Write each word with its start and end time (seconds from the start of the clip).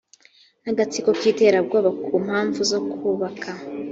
n 0.63 0.65
agatsiko 0.71 1.09
k 1.19 1.21
iterabwoba 1.31 1.89
ku 2.03 2.13
mpamvu 2.25 2.59
zo 2.71 2.79
kubaka 2.91 3.49